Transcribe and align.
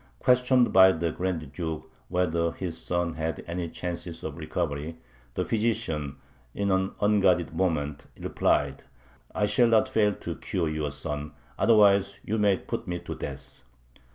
Questioned 0.17 0.73
by 0.73 0.93
the 0.93 1.11
Grand 1.11 1.51
Duke 1.53 1.87
whether 2.07 2.53
his 2.53 2.75
son 2.75 3.13
had 3.13 3.43
any 3.45 3.69
chances 3.69 4.23
of 4.23 4.35
recovery, 4.35 4.97
the 5.35 5.45
physician, 5.45 6.15
in 6.55 6.71
an 6.71 6.93
unguarded 7.01 7.53
moment, 7.53 8.07
replied: 8.19 8.83
"I 9.35 9.45
shall 9.45 9.67
not 9.67 9.87
fail 9.87 10.15
to 10.15 10.37
cure 10.37 10.69
your 10.69 10.89
son; 10.89 11.33
otherwise 11.59 12.19
you 12.25 12.39
may 12.39 12.57
put 12.57 12.87
me 12.87 12.97
to 12.97 13.13
death!" 13.13 13.63